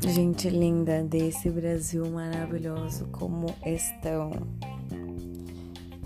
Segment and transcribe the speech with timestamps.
[0.00, 4.30] Gente linda desse Brasil maravilhoso, como estão?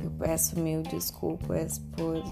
[0.02, 2.22] Eu peço mil desculpas por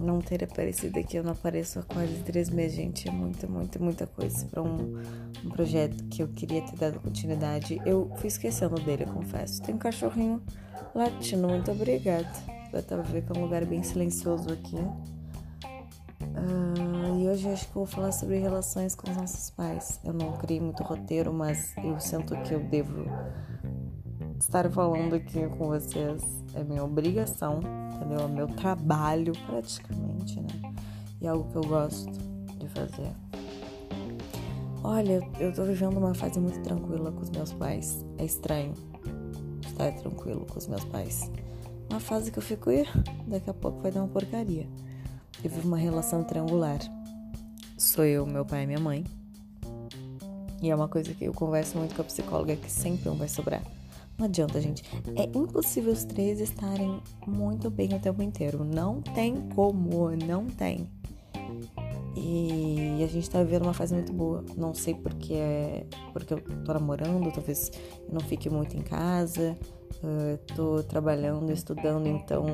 [0.00, 1.16] não ter aparecido aqui.
[1.16, 3.08] Eu não apareço há quase três meses, gente.
[3.08, 4.98] É muita, muita, muita coisa para um,
[5.44, 7.80] um, projeto que eu queria ter dado continuidade.
[7.84, 9.62] Eu fui esquecendo dele, eu confesso.
[9.62, 10.42] Tem um cachorrinho
[10.94, 12.30] latindo, muito obrigada.
[12.72, 14.76] Eu tava vendo que é um lugar bem silencioso aqui.
[16.36, 19.98] Uh, e hoje acho que vou falar sobre relações com os nossos pais.
[20.04, 23.06] Eu não criei muito roteiro, mas eu sinto que eu devo
[24.38, 26.22] estar falando aqui com vocês.
[26.54, 27.60] É minha obrigação,
[27.94, 28.20] entendeu?
[28.20, 30.74] É meu trabalho praticamente, né?
[31.20, 32.12] E é algo que eu gosto
[32.58, 33.12] de fazer.
[34.84, 38.04] Olha, eu tô vivendo uma fase muito tranquila com os meus pais.
[38.18, 38.74] É estranho
[39.66, 41.30] estar tranquilo com os meus pais.
[41.90, 42.70] Uma fase que eu fico,
[43.26, 44.66] daqui a pouco vai dar uma porcaria.
[45.44, 46.78] Eu vivo uma relação triangular.
[47.76, 49.04] Sou eu, meu pai e minha mãe.
[50.62, 53.28] E é uma coisa que eu converso muito com a psicóloga que sempre um vai
[53.28, 53.62] sobrar.
[54.18, 54.82] Não adianta, gente.
[55.14, 58.64] É impossível os três estarem muito bem o tempo inteiro.
[58.64, 60.88] Não tem como, não tem.
[62.16, 64.42] E a gente tá vivendo uma fase muito boa.
[64.56, 67.70] Não sei porque é porque eu tô namorando, talvez
[68.08, 69.56] eu não fique muito em casa.
[70.02, 72.46] Uh, tô trabalhando, estudando, então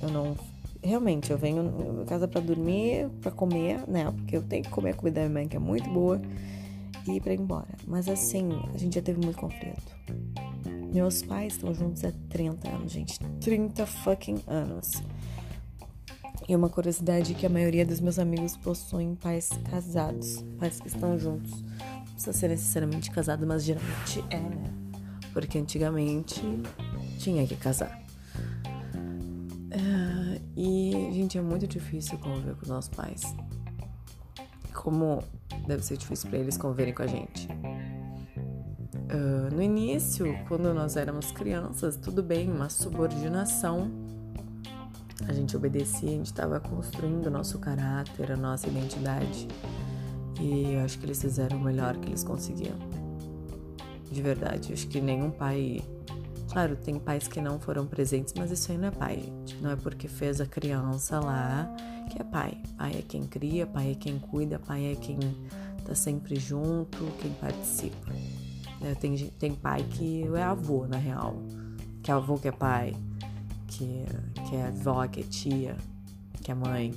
[0.00, 0.34] eu não
[0.82, 4.10] realmente, eu venho em casa para dormir, para comer, né?
[4.10, 6.20] Porque eu tenho que comer a comida da minha mãe, que é muito boa,
[7.06, 7.68] e ir pra ir embora.
[7.86, 9.96] Mas assim, a gente já teve muito conflito.
[10.92, 13.18] Meus pais estão juntos há 30 anos, gente.
[13.40, 15.02] 30 fucking anos.
[16.48, 21.18] E uma curiosidade que a maioria dos meus amigos possuem pais casados, pais que estão
[21.18, 21.62] juntos.
[21.62, 24.70] Não precisa ser necessariamente casado, mas geralmente é, né?
[25.32, 26.42] Porque antigamente
[27.18, 28.01] tinha que casar.
[30.64, 33.20] E, gente, é muito difícil conviver com os nossos pais.
[34.72, 35.20] Como
[35.66, 37.48] deve ser difícil para eles conviverem com a gente.
[39.12, 43.90] Uh, no início, quando nós éramos crianças, tudo bem, uma subordinação.
[45.26, 49.48] A gente obedecia, a gente estava construindo o nosso caráter, a nossa identidade.
[50.40, 52.76] E eu acho que eles fizeram o melhor que eles conseguiam.
[54.08, 55.82] De verdade, eu acho que nenhum pai
[56.52, 59.56] Claro, tem pais que não foram presentes, mas isso aí não é pai, gente.
[59.62, 61.66] Não é porque fez a criança lá
[62.10, 62.58] que é pai.
[62.76, 65.18] Pai é quem cria, pai é quem cuida, pai é quem
[65.82, 68.12] tá sempre junto, quem participa.
[68.82, 71.42] É, tem, tem pai que é avô, na real.
[72.02, 72.94] Que é avô que é pai,
[73.66, 74.04] que,
[74.46, 75.74] que é avó, que é tia,
[76.42, 76.92] que é mãe.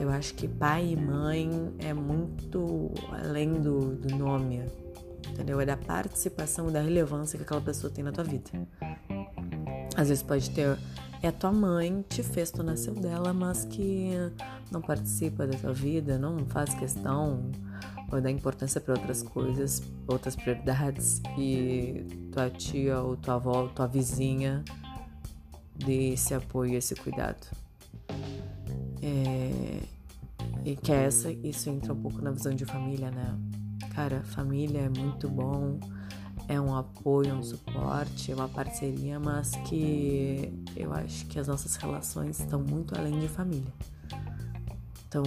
[0.00, 1.48] Eu acho que pai e mãe
[1.78, 4.64] é muito além do, do nome
[5.30, 5.60] entendeu?
[5.60, 8.50] É da participação da relevância que aquela pessoa tem na tua vida.
[9.96, 10.78] Às vezes pode ter
[11.22, 14.10] é a tua mãe te fez, tu nasceu dela, mas que
[14.70, 17.50] não participa da tua vida, não faz questão
[18.12, 23.68] ou dá importância para outras coisas, outras prioridades e tua tia ou tua avó, ou
[23.68, 24.62] tua vizinha
[25.74, 27.46] dê esse apoio, esse cuidado.
[29.02, 29.80] É,
[30.64, 33.36] e que é essa, isso entra um pouco na visão de família, né?
[33.96, 35.80] Cara, família é muito bom,
[36.48, 41.76] é um apoio, um suporte, é uma parceria, mas que eu acho que as nossas
[41.76, 43.72] relações estão muito além de família.
[44.96, 45.22] Estão,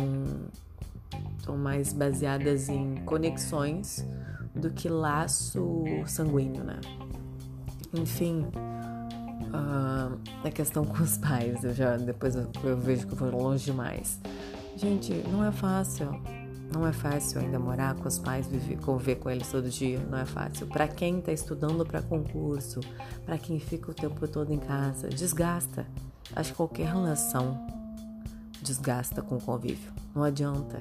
[1.39, 4.05] estão mais baseadas em conexões
[4.53, 6.79] do que laço sanguíneo, né?
[7.91, 8.45] Enfim,
[9.47, 13.31] uh, a questão com os pais, eu já depois eu, eu vejo que eu vou
[13.31, 14.21] longe demais.
[14.77, 16.38] Gente, não é fácil
[16.71, 20.17] não é fácil ainda morar com os pais, viver, conviver com eles todo dia, não
[20.17, 20.67] é fácil.
[20.67, 22.79] Para quem está estudando para concurso,
[23.25, 25.87] para quem fica o tempo todo em casa, desgasta.
[26.35, 27.65] Acho que qualquer relação
[28.61, 29.91] desgasta com o convívio.
[30.13, 30.79] Não adianta.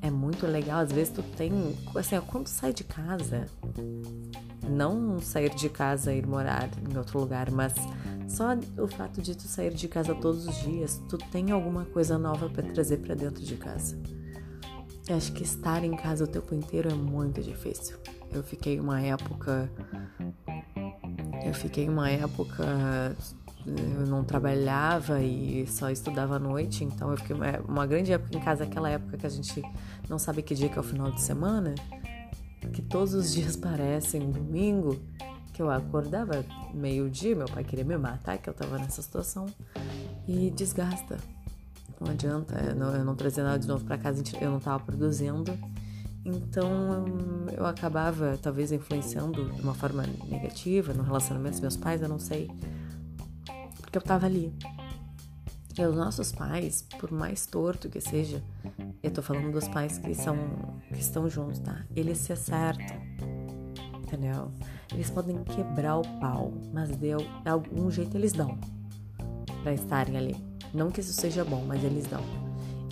[0.00, 3.46] É muito legal, às vezes tu tem, assim, quando sai de casa,
[4.68, 7.74] não sair de casa e ir morar em outro lugar, mas
[8.28, 8.50] só
[8.80, 12.48] o fato de tu sair de casa todos os dias, tu tem alguma coisa nova
[12.48, 13.98] para trazer para dentro de casa.
[15.08, 17.96] Eu acho que estar em casa o tempo inteiro é muito difícil.
[18.30, 19.70] Eu fiquei uma época.
[21.42, 23.16] Eu fiquei uma época.
[23.66, 28.36] Eu não trabalhava e só estudava à noite, então eu fiquei uma, uma grande época
[28.36, 29.62] em casa, aquela época que a gente
[30.08, 31.74] não sabe que dia que é o final de semana,
[32.72, 34.98] que todos os dias parecem domingo,
[35.52, 39.44] que eu acordava meio-dia, meu pai queria me matar, que eu tava nessa situação,
[40.26, 41.18] e desgasta.
[42.00, 44.82] Não adianta, eu não, eu não trazia nada de novo para casa, eu não estava
[44.82, 45.52] produzindo.
[46.24, 47.06] Então
[47.56, 52.18] eu acabava talvez influenciando de uma forma negativa no relacionamento dos meus pais, eu não
[52.18, 52.50] sei.
[53.80, 54.52] Porque eu estava ali.
[55.78, 58.42] E os nossos pais, por mais torto que seja,
[59.02, 60.36] eu tô falando dos pais que são
[60.88, 61.84] que estão juntos, tá?
[61.94, 62.96] Eles se acertam.
[64.02, 64.50] Entendeu?
[64.92, 67.12] Eles podem quebrar o pau, mas de
[67.44, 68.58] algum jeito eles dão
[69.62, 70.47] para estarem ali.
[70.72, 72.22] Não que isso seja bom, mas eles dão.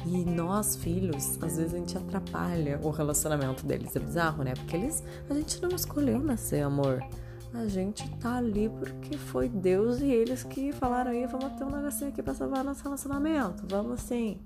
[0.06, 3.94] E nós, filhos, às vezes a gente atrapalha o relacionamento deles.
[3.96, 4.54] É bizarro, né?
[4.54, 5.02] Porque eles.
[5.28, 7.02] A gente não escolheu nascer amor.
[7.52, 11.70] A gente tá ali porque foi Deus e eles que falaram aí, vamos ter um
[11.70, 13.64] negocinho aqui pra salvar nosso relacionamento.
[13.68, 14.38] Vamos sim.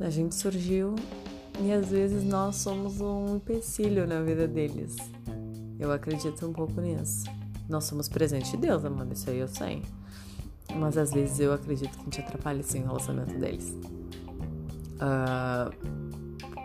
[0.00, 0.94] A gente surgiu
[1.60, 4.96] e às vezes nós somos um empecilho na vida deles.
[5.78, 7.24] Eu acredito um pouco nisso.
[7.68, 9.82] Nós somos presente de Deus, amor, isso aí eu sei.
[10.76, 13.76] Mas às vezes eu acredito que a gente atrapalha sim o relacionamento deles.
[15.00, 16.08] Uh,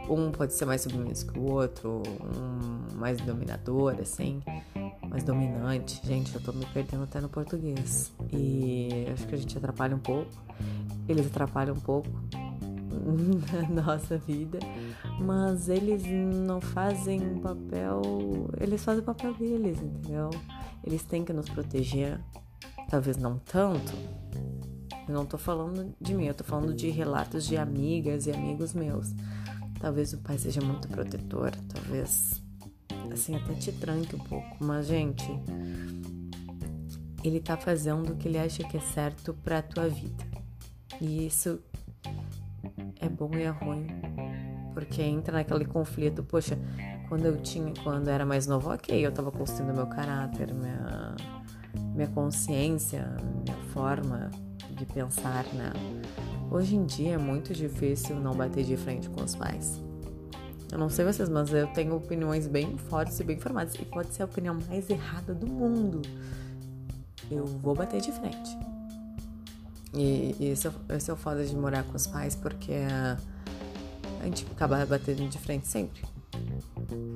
[0.10, 4.42] um pode ser mais submisso que o outro, um mais dominador, assim,
[5.10, 6.02] mais dominante.
[6.06, 8.12] Gente, eu tô me perdendo até no português.
[8.32, 10.32] E acho que a gente atrapalha um pouco.
[11.08, 12.10] Eles atrapalham um pouco
[13.70, 14.60] na nossa vida,
[15.20, 18.02] mas eles não fazem o papel.
[18.60, 20.30] Eles fazem o papel deles, entendeu?
[20.84, 22.20] Eles têm que nos proteger,
[22.94, 23.92] talvez não tanto,
[25.08, 28.72] eu não tô falando de mim, eu tô falando de relatos de amigas e amigos
[28.76, 29.16] meus.
[29.80, 32.40] Talvez o pai seja muito protetor, talvez
[33.12, 35.26] assim até te tranque um pouco, mas gente,
[37.24, 40.24] ele tá fazendo o que ele acha que é certo para tua vida.
[41.02, 41.60] E isso
[43.02, 43.88] é bom e é ruim,
[44.76, 46.60] porque entra naquele conflito, poxa,
[47.10, 51.16] quando eu tinha, quando eu era mais novo, OK, eu tava construindo meu caráter, minha
[51.94, 54.32] minha consciência, minha forma
[54.72, 55.72] de pensar, né?
[56.50, 59.80] Hoje em dia é muito difícil não bater de frente com os pais.
[60.72, 63.76] Eu não sei vocês, mas eu tenho opiniões bem fortes e bem formadas.
[63.76, 66.02] E pode ser a opinião mais errada do mundo.
[67.30, 68.58] Eu vou bater de frente.
[69.94, 72.74] E, e esse, é, esse é o foda de morar com os pais, porque
[74.20, 76.02] a gente acaba batendo de frente sempre.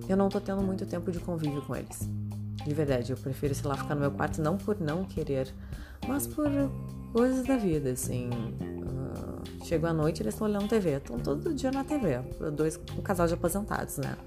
[0.08, 2.08] Eu não tô tendo muito tempo de convívio com eles.
[2.68, 5.48] De verdade, eu prefiro, sei lá, ficar no meu quarto não por não querer,
[6.06, 6.50] mas por
[7.14, 8.30] coisas da vida, assim.
[8.30, 12.20] Uh, chego à noite eles estão olhando TV, estão todo dia na TV,
[12.54, 14.18] dois, um casal de aposentados, né?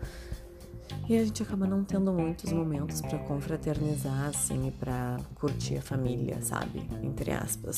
[1.07, 5.83] E a gente acaba não tendo muitos momentos para confraternizar, assim, e pra curtir a
[5.83, 6.89] família, sabe?
[7.03, 7.77] Entre aspas.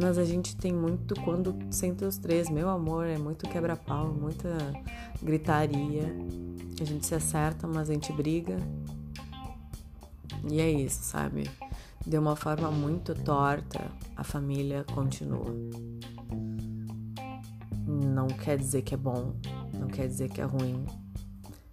[0.00, 4.48] Mas a gente tem muito quando sente os três, meu amor, é muito quebra-pau, muita
[5.22, 6.04] gritaria.
[6.80, 8.56] A gente se acerta, mas a gente briga.
[10.50, 11.48] E é isso, sabe?
[12.06, 13.80] de uma forma muito torta,
[14.16, 15.54] a família continua.
[17.86, 19.34] Não quer dizer que é bom,
[19.78, 20.84] não quer dizer que é ruim.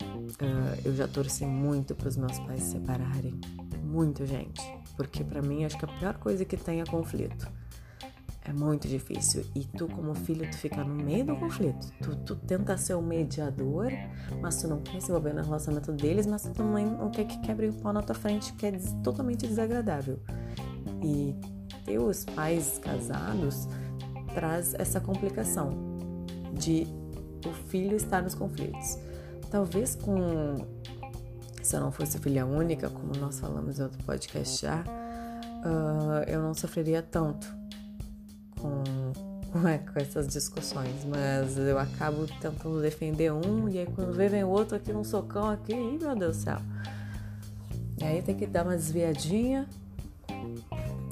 [0.02, 3.40] Uh, eu já torci muito para os meus pais se separarem,
[3.84, 4.62] muito gente,
[4.96, 7.52] porque para mim acho que a pior coisa que tem é conflito.
[8.50, 9.46] É muito difícil.
[9.54, 11.88] E tu, como filho, tu fica no meio do conflito.
[12.02, 13.92] Tu, tu tenta ser o mediador,
[14.42, 17.40] mas tu não quer se envolver no relacionamento deles, mas tu também não quer que
[17.42, 18.72] quebre o pau na tua frente, que é
[19.04, 20.20] totalmente desagradável.
[21.04, 21.36] E
[21.86, 23.68] ter os pais casados
[24.34, 25.70] traz essa complicação
[26.52, 26.88] de
[27.46, 28.98] o filho estar nos conflitos.
[29.52, 30.56] Talvez com.
[31.62, 36.42] Se eu não fosse filha única, como nós falamos em outro podcast já, uh, eu
[36.42, 37.59] não sofreria tanto
[39.68, 44.50] é, com, essas discussões, mas eu acabo tentando defender um e aí quando vem o
[44.50, 46.58] outro aqui num socão aqui, meu Deus do céu.
[48.00, 49.68] E aí tem que dar uma desviadinha.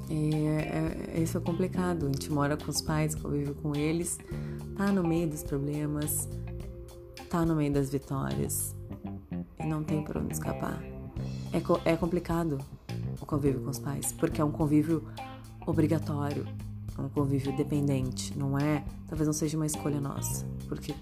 [0.10, 2.06] E é, é, isso é complicado.
[2.06, 4.18] A gente mora com os pais, convive com eles,
[4.78, 6.30] tá no meio dos problemas,
[7.30, 8.74] tá no meio das vitórias
[9.60, 10.82] e não tem por onde escapar.
[11.52, 12.60] É, é complicado
[13.20, 15.04] o convívio com os pais, porque é um convívio
[15.66, 16.46] obrigatório
[16.98, 18.84] um convívio dependente, não é?
[19.08, 20.94] Talvez não seja uma escolha nossa, porque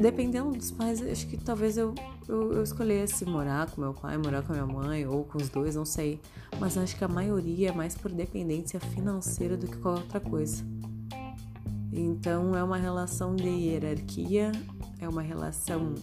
[0.00, 1.94] dependendo dos pais, acho que talvez eu,
[2.28, 5.48] eu, eu, escolhesse morar com meu pai, morar com a minha mãe, ou com os
[5.48, 6.20] dois, não sei.
[6.60, 10.64] Mas acho que a maioria é mais por dependência financeira do que qualquer outra coisa.
[11.92, 14.52] Então é uma relação de hierarquia,
[15.00, 15.94] é uma relação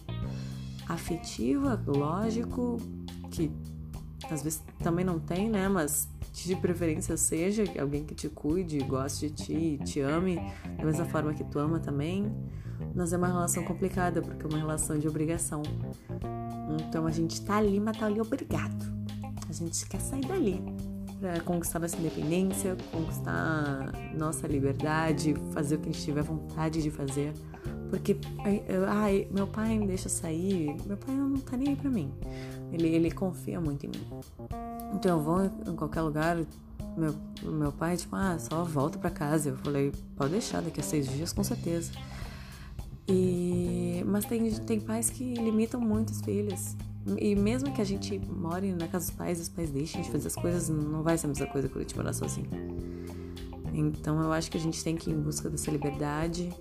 [0.88, 2.76] afetiva, lógico,
[3.30, 3.50] que
[4.30, 5.68] às vezes também não tem, né?
[5.68, 6.08] Mas
[6.46, 10.36] de preferência seja alguém que te cuide, goste de ti, te ame
[10.76, 12.30] da mesma forma que tu ama também.
[12.94, 15.62] Mas é uma relação complicada, porque é uma relação de obrigação.
[16.80, 18.90] Então a gente tá ali, mas tá ali obrigado.
[19.48, 20.62] A gente quer sair dali
[21.20, 26.90] para conquistar nossa independência, conquistar nossa liberdade, fazer o que a gente tiver vontade de
[26.90, 27.32] fazer.
[27.90, 28.16] Porque,
[28.88, 32.10] ai, meu pai me deixa sair, meu pai não tá nem aí pra mim.
[32.72, 34.06] Ele, ele confia muito em mim.
[34.94, 36.36] Então eu vou em qualquer lugar,
[36.96, 39.50] meu, meu pai, tipo, ah, só volta para casa.
[39.50, 41.92] Eu falei, pode deixar, daqui a seis dias, com certeza.
[43.08, 46.76] E, mas tem, tem pais que limitam muito os filhos.
[47.18, 50.28] E mesmo que a gente more na casa dos pais, os pais deixem de fazer
[50.28, 52.48] as coisas, não vai ser a mesma coisa que gente morar sozinho.
[53.72, 56.54] Então eu acho que a gente tem que ir em busca dessa liberdade.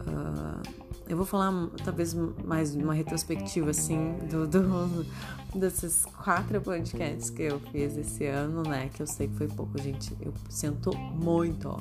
[0.00, 0.60] Uh,
[1.08, 1.52] eu vou falar
[1.84, 2.14] talvez
[2.44, 5.06] mais uma retrospectiva assim do, do,
[5.54, 8.88] desses quatro podcasts que eu fiz esse ano, né?
[8.92, 10.16] Que eu sei que foi pouco, gente.
[10.20, 11.78] Eu sinto muito, ó.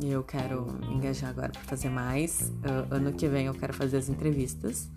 [0.00, 2.52] E eu quero engajar agora para fazer mais.
[2.62, 4.88] Uh, ano que vem eu quero fazer as entrevistas.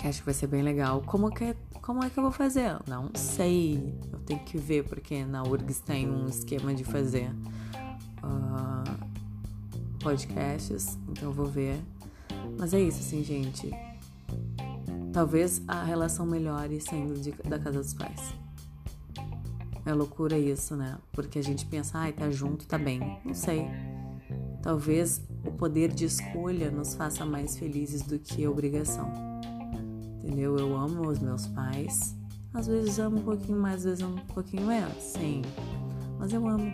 [0.00, 1.02] Que acho que vai ser bem legal.
[1.04, 2.76] Como que como é que eu vou fazer?
[2.86, 3.94] Não sei.
[4.12, 7.30] Eu tenho que ver, porque na URGS tem um esquema de fazer
[8.22, 10.96] uh, podcasts.
[11.08, 11.80] Então eu vou ver.
[12.58, 13.70] Mas é isso, assim, gente.
[15.12, 18.32] Talvez a relação melhore saindo de, da casa dos pais.
[19.84, 20.98] É loucura isso, né?
[21.12, 23.18] Porque a gente pensa, ai, tá junto, tá bem.
[23.24, 23.66] Não sei.
[24.62, 29.10] Talvez o poder de escolha nos faça mais felizes do que a obrigação.
[30.18, 30.56] Entendeu?
[30.56, 32.14] Eu amo os meus pais.
[32.52, 35.02] Às vezes amo um pouquinho mais, às vezes amo um pouquinho menos.
[35.02, 35.42] Sim.
[36.18, 36.72] Mas eu amo.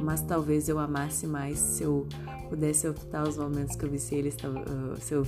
[0.00, 2.08] Mas talvez eu amasse mais se eu
[2.48, 4.36] pudesse optar os momentos que eu vi se eles.
[5.00, 5.24] Se eu.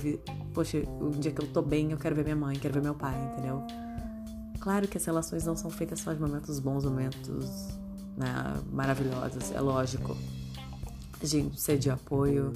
[0.57, 2.95] Poxa, um dia que eu tô bem, eu quero ver minha mãe, quero ver meu
[2.95, 3.61] pai, entendeu?
[4.59, 7.77] Claro que as relações não são feitas só de momentos bons, momentos
[8.17, 8.27] né,
[8.71, 10.17] maravilhosos, é lógico.
[11.21, 12.53] A gente precisa de apoio,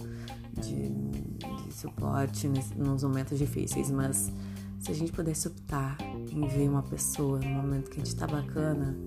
[0.60, 4.31] de, de suporte nos momentos difíceis, mas
[4.79, 5.96] se a gente pudesse optar
[6.31, 8.98] em ver uma pessoa no momento que a gente tá bacana,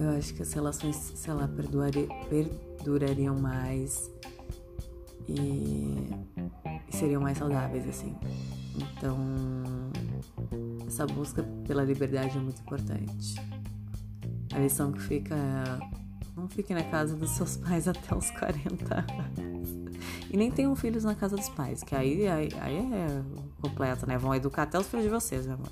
[0.00, 1.46] eu acho que as relações, sei lá,
[2.30, 4.10] perdurariam mais
[5.28, 6.08] e
[6.94, 8.14] seriam mais saudáveis, assim.
[8.76, 9.18] Então,
[10.86, 13.34] essa busca pela liberdade é muito importante.
[14.52, 16.04] A lição que fica é:
[16.36, 18.94] não fique na casa dos seus pais até os 40
[19.40, 19.68] anos.
[20.30, 23.22] E nem tenham filhos na casa dos pais, que aí, aí, aí é
[23.60, 24.18] completo, né?
[24.18, 25.70] Vão educar até os filhos de vocês, meu amor.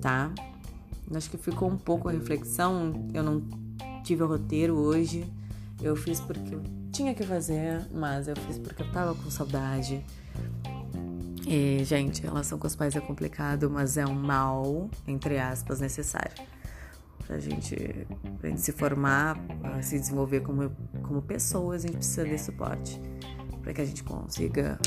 [0.00, 0.32] Tá?
[1.14, 3.08] Acho que ficou um pouco a reflexão.
[3.14, 3.42] Eu não
[4.02, 5.24] tive o roteiro hoje.
[5.80, 6.56] Eu fiz porque
[6.92, 10.04] tinha que fazer, mas eu fiz porque eu tava com saudade.
[11.46, 16.32] E, gente, relação com os pais é complicado, mas é um mal, entre aspas, necessário.
[17.26, 18.06] Pra gente,
[18.38, 19.36] pra gente se formar,
[19.82, 20.70] se desenvolver como,
[21.02, 23.00] como pessoas, a gente precisa de suporte.
[23.62, 24.78] Pra que a gente consiga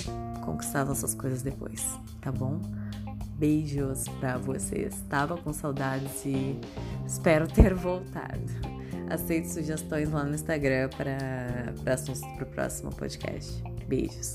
[0.43, 1.83] conquistar nossas coisas depois,
[2.21, 2.61] tá bom?
[3.37, 5.03] Beijos pra vocês.
[5.09, 6.59] Tava com saudades e
[7.05, 8.74] espero ter voltado.
[9.09, 13.61] Aceito sugestões lá no Instagram para assuntos pro próximo podcast.
[13.87, 14.33] Beijos.